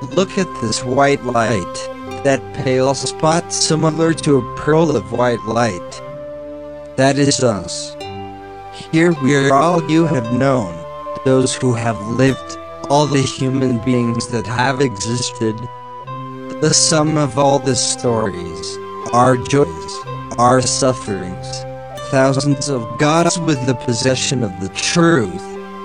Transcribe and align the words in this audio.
Look 0.00 0.38
at 0.38 0.46
this 0.60 0.84
white 0.84 1.24
light. 1.24 1.74
That 2.22 2.40
pale 2.54 2.94
spot 2.94 3.52
similar 3.52 4.14
to 4.14 4.36
a 4.36 4.56
pearl 4.56 4.96
of 4.96 5.10
white 5.10 5.42
light. 5.44 5.90
That 6.96 7.18
is 7.18 7.42
us. 7.42 7.96
Here 8.92 9.12
we 9.20 9.34
are 9.34 9.52
all 9.52 9.90
you 9.90 10.06
have 10.06 10.32
known, 10.32 10.72
those 11.24 11.56
who 11.56 11.74
have 11.74 12.00
lived, 12.06 12.56
all 12.88 13.06
the 13.06 13.22
human 13.22 13.78
beings 13.84 14.28
that 14.28 14.46
have 14.46 14.80
existed. 14.80 15.56
The 16.60 16.72
sum 16.72 17.16
of 17.16 17.36
all 17.36 17.58
the 17.58 17.74
stories, 17.74 18.78
our 19.12 19.36
joys, 19.36 19.96
our 20.38 20.60
sufferings, 20.60 21.64
thousands 22.12 22.68
of 22.68 22.86
gods 23.00 23.36
with 23.40 23.66
the 23.66 23.74
possession 23.74 24.44
of 24.44 24.60
the 24.60 24.68
truth, 24.68 25.42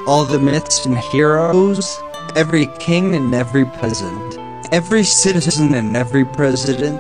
all 0.08 0.24
the 0.24 0.40
myths 0.40 0.86
and 0.86 1.00
heroes, 1.00 2.00
every 2.36 2.68
king 2.80 3.16
and 3.16 3.34
every 3.34 3.66
peasant, 3.66 4.38
every 4.72 5.04
citizen 5.04 5.74
and 5.74 5.96
every 5.96 6.26
president, 6.26 7.00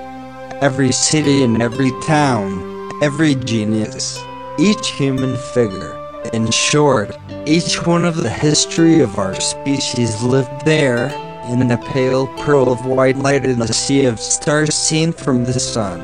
every 0.61 0.91
city 0.91 1.43
and 1.43 1.61
every 1.61 1.91
town, 2.03 2.89
every 3.01 3.35
genius, 3.35 4.23
each 4.57 4.91
human 4.91 5.35
figure. 5.53 5.99
In 6.33 6.49
short, 6.51 7.17
each 7.45 7.85
one 7.85 8.05
of 8.05 8.15
the 8.15 8.29
history 8.29 9.01
of 9.01 9.17
our 9.17 9.35
species 9.39 10.21
lived 10.23 10.65
there, 10.65 11.09
in 11.49 11.71
a 11.71 11.77
pale 11.77 12.27
pearl 12.43 12.71
of 12.71 12.85
white 12.85 13.17
light 13.17 13.43
in 13.43 13.61
a 13.61 13.67
sea 13.67 14.05
of 14.05 14.19
stars 14.19 14.73
seen 14.73 15.11
from 15.11 15.43
the 15.43 15.59
sun. 15.59 15.99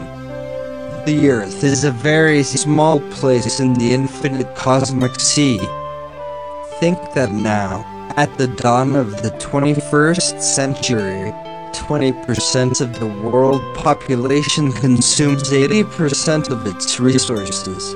The 1.06 1.30
Earth 1.30 1.64
is 1.64 1.86
a 1.86 1.92
very 1.92 2.44
small 2.44 3.00
place 3.12 3.62
in 3.62 3.74
the 3.74 3.94
infinite 3.94 4.54
cosmic 4.56 5.18
sea. 5.20 5.58
Think 6.80 7.00
that 7.14 7.32
now, 7.32 7.86
at 8.20 8.38
the 8.38 8.48
dawn 8.48 8.98
of 8.98 9.24
the 9.24 9.32
21st 9.40 10.42
century, 10.42 11.32
20% 11.72 12.82
of 12.82 13.00
the 13.00 13.08
world 13.24 13.62
population 13.78 14.74
consumes 14.74 15.52
80% 15.52 16.50
of 16.50 16.68
its 16.68 17.00
resources. 17.00 17.94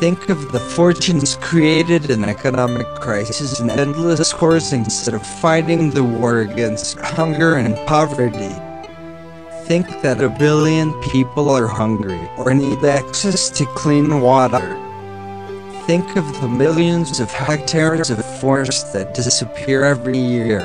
Think 0.00 0.28
of 0.28 0.50
the 0.50 0.58
fortunes 0.58 1.36
created 1.36 2.10
in 2.10 2.24
economic 2.24 2.88
crisis 2.96 3.60
and 3.60 3.70
endless 3.70 4.34
wars 4.40 4.72
instead 4.72 5.14
of 5.14 5.24
fighting 5.24 5.90
the 5.90 6.02
war 6.02 6.40
against 6.40 6.98
hunger 6.98 7.54
and 7.54 7.76
poverty. 7.86 8.54
Think 9.66 9.86
that 10.02 10.20
a 10.20 10.30
billion 10.30 10.92
people 11.00 11.48
are 11.48 11.68
hungry 11.68 12.28
or 12.38 12.54
need 12.54 12.84
access 12.84 13.50
to 13.50 13.66
clean 13.66 14.20
water. 14.20 14.83
Think 15.86 16.16
of 16.16 16.40
the 16.40 16.48
millions 16.48 17.20
of 17.20 17.30
hectares 17.30 18.08
of 18.08 18.24
forest 18.40 18.94
that 18.94 19.12
disappear 19.12 19.84
every 19.84 20.16
year. 20.16 20.60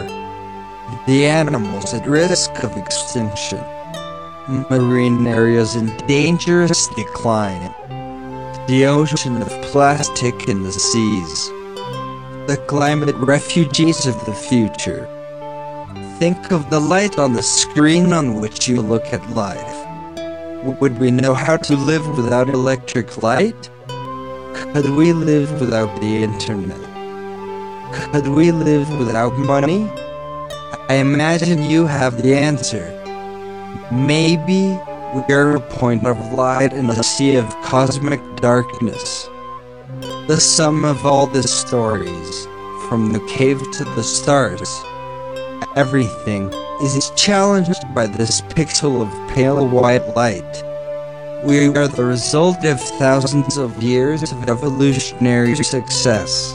The 1.08 1.26
animals 1.26 1.94
at 1.94 2.08
risk 2.08 2.52
of 2.64 2.78
extinction. 2.78 3.60
Marine 4.70 5.28
areas 5.28 5.76
in 5.76 5.88
dangerous 6.08 6.88
decline. 6.96 7.76
The 8.68 8.86
ocean 8.86 9.42
of 9.42 9.50
plastic 9.64 10.48
in 10.48 10.64
the 10.64 10.72
seas. 10.72 11.50
The 12.48 12.64
climate 12.68 13.16
refugees 13.16 14.06
of 14.06 14.26
the 14.26 14.34
future. 14.34 15.06
Think 16.18 16.52
of 16.54 16.70
the 16.70 16.80
light 16.80 17.20
on 17.20 17.34
the 17.34 17.44
screen 17.44 18.14
on 18.14 18.40
which 18.40 18.70
you 18.70 18.82
look 18.82 19.12
at 19.12 19.30
life. 19.32 20.80
Would 20.80 20.98
we 20.98 21.12
know 21.12 21.34
how 21.34 21.58
to 21.58 21.76
live 21.76 22.08
without 22.16 22.48
electric 22.48 23.22
light? 23.22 23.70
Could 24.54 24.90
we 24.92 25.14
live 25.14 25.60
without 25.60 26.00
the 26.02 26.24
internet? 26.24 26.80
Could 27.94 28.28
we 28.28 28.52
live 28.52 28.90
without 28.98 29.38
money? 29.38 29.88
I 30.90 30.96
imagine 30.96 31.64
you 31.64 31.86
have 31.86 32.22
the 32.22 32.36
answer. 32.36 32.96
Maybe 33.92 34.80
we 35.14 35.34
are 35.34 35.56
a 35.56 35.62
point 35.62 36.06
of 36.06 36.34
light 36.34 36.74
in 36.74 36.90
a 36.90 37.04
sea 37.04 37.36
of 37.36 37.50
cosmic 37.62 38.22
darkness. 38.38 39.28
The 40.28 40.40
sum 40.40 40.86
of 40.86 41.06
all 41.06 41.28
the 41.28 41.44
stories, 41.44 42.46
from 42.88 43.14
the 43.14 43.26
cave 43.28 43.60
to 43.74 43.84
the 43.84 44.04
stars. 44.04 44.70
Everything 45.76 46.52
is 46.82 47.12
challenged 47.16 47.84
by 47.94 48.08
this 48.08 48.42
pixel 48.42 49.02
of 49.02 49.30
pale 49.36 49.68
white 49.68 50.16
light. 50.16 50.69
We 51.42 51.68
are 51.70 51.88
the 51.88 52.04
result 52.04 52.66
of 52.66 52.82
thousands 52.82 53.56
of 53.56 53.82
years 53.82 54.24
of 54.24 54.50
evolutionary 54.50 55.56
success. 55.56 56.54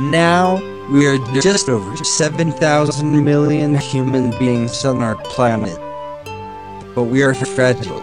Now, 0.00 0.56
we 0.90 1.06
are 1.06 1.16
just 1.40 1.68
over 1.68 1.96
7,000 1.96 3.24
million 3.24 3.76
human 3.76 4.36
beings 4.36 4.84
on 4.84 5.00
our 5.00 5.14
planet. 5.14 5.78
But 6.96 7.04
we 7.04 7.22
are 7.22 7.34
fragile. 7.34 8.02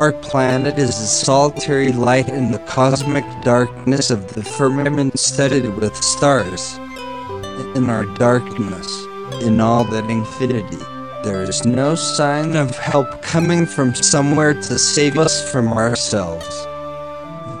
Our 0.00 0.12
planet 0.12 0.78
is 0.78 0.98
a 0.98 1.06
solitary 1.06 1.92
light 1.92 2.30
in 2.30 2.50
the 2.50 2.60
cosmic 2.60 3.26
darkness 3.42 4.10
of 4.10 4.32
the 4.32 4.42
firmament 4.42 5.18
studded 5.18 5.76
with 5.76 5.94
stars. 5.96 6.78
In 7.74 7.90
our 7.90 8.06
darkness, 8.16 9.04
in 9.42 9.60
all 9.60 9.84
that 9.84 10.08
infinity, 10.08 10.78
there 11.22 11.42
is 11.42 11.66
no 11.66 11.94
sign 11.94 12.56
of 12.56 12.76
help 12.78 13.20
coming 13.20 13.66
from 13.66 13.94
somewhere 13.94 14.54
to 14.54 14.78
save 14.78 15.18
us 15.18 15.52
from 15.52 15.68
ourselves. 15.68 16.48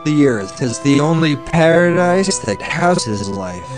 The 0.06 0.24
earth 0.26 0.62
is 0.62 0.78
the 0.78 0.98
only 0.98 1.36
paradise 1.36 2.38
that 2.38 2.62
houses 2.62 3.28
life. 3.28 3.70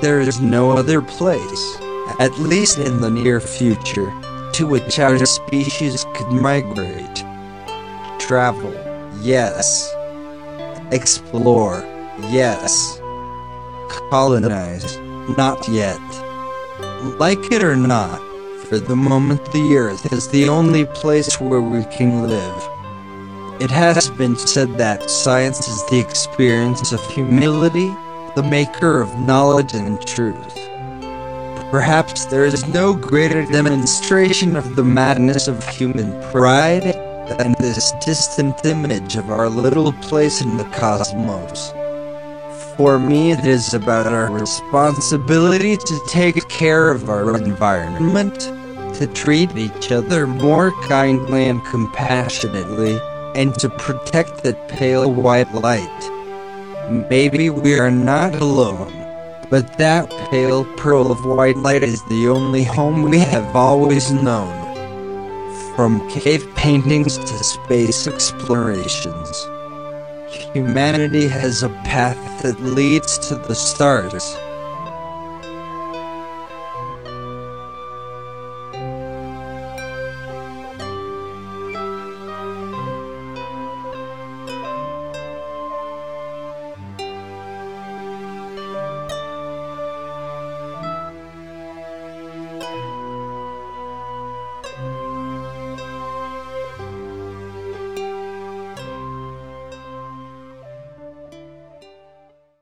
There 0.00 0.20
is 0.20 0.40
no 0.40 0.70
other 0.70 1.02
place, 1.02 1.76
at 2.20 2.30
least 2.38 2.78
in 2.78 3.00
the 3.00 3.10
near 3.10 3.40
future, 3.40 4.12
to 4.52 4.68
which 4.68 5.00
our 5.00 5.18
species 5.26 6.06
could 6.14 6.28
migrate. 6.28 7.24
Travel, 8.20 8.72
yes. 9.20 9.92
Explore, 10.92 11.80
yes. 12.30 13.00
Colonize, 14.10 14.96
not 15.36 15.68
yet. 15.68 15.98
Like 17.18 17.50
it 17.50 17.64
or 17.64 17.74
not, 17.74 18.29
for 18.70 18.78
the 18.78 18.94
moment 18.94 19.44
the 19.50 19.76
earth 19.76 20.12
is 20.12 20.28
the 20.28 20.48
only 20.48 20.84
place 20.84 21.40
where 21.40 21.60
we 21.60 21.82
can 21.86 22.28
live. 22.28 22.68
It 23.60 23.68
has 23.68 24.08
been 24.10 24.36
said 24.36 24.78
that 24.78 25.10
science 25.10 25.66
is 25.66 25.84
the 25.86 25.98
experience 25.98 26.92
of 26.92 27.04
humility, 27.06 27.88
the 28.36 28.46
maker 28.48 29.00
of 29.00 29.18
knowledge 29.18 29.74
and 29.74 30.00
truth. 30.06 30.54
Perhaps 31.72 32.26
there 32.26 32.44
is 32.44 32.64
no 32.68 32.94
greater 32.94 33.44
demonstration 33.44 34.54
of 34.54 34.76
the 34.76 34.84
madness 34.84 35.48
of 35.48 35.68
human 35.68 36.12
pride 36.30 36.94
than 37.38 37.56
this 37.58 37.90
distant 38.04 38.64
image 38.64 39.16
of 39.16 39.30
our 39.30 39.48
little 39.48 39.92
place 39.94 40.42
in 40.42 40.56
the 40.56 40.70
cosmos. 40.78 41.72
For 42.76 43.00
me, 43.00 43.32
it 43.32 43.44
is 43.44 43.74
about 43.74 44.06
our 44.06 44.30
responsibility 44.30 45.76
to 45.76 46.00
take 46.06 46.48
care 46.48 46.92
of 46.92 47.10
our 47.10 47.36
environment, 47.36 48.59
to 49.00 49.06
treat 49.06 49.56
each 49.56 49.90
other 49.90 50.26
more 50.26 50.72
kindly 50.82 51.48
and 51.48 51.64
compassionately, 51.64 53.00
and 53.34 53.54
to 53.54 53.70
protect 53.70 54.42
that 54.42 54.68
pale 54.68 55.10
white 55.10 55.50
light. 55.54 56.00
Maybe 57.08 57.48
we 57.48 57.78
are 57.78 57.90
not 57.90 58.34
alone, 58.34 58.92
but 59.48 59.78
that 59.78 60.10
pale 60.30 60.66
pearl 60.76 61.10
of 61.10 61.24
white 61.24 61.56
light 61.56 61.82
is 61.82 62.04
the 62.10 62.28
only 62.28 62.62
home 62.62 63.04
we 63.04 63.20
have 63.20 63.56
always 63.56 64.10
known. 64.10 64.52
From 65.74 66.06
cave 66.10 66.46
paintings 66.54 67.16
to 67.16 67.42
space 67.42 68.06
explorations. 68.06 69.46
Humanity 70.52 71.26
has 71.26 71.62
a 71.62 71.70
path 71.88 72.42
that 72.42 72.60
leads 72.60 73.16
to 73.28 73.36
the 73.36 73.54
stars. 73.54 74.36